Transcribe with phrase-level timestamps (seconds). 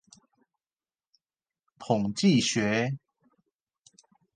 [1.79, 2.97] 統計學